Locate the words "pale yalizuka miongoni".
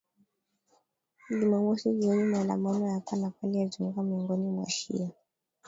3.29-4.47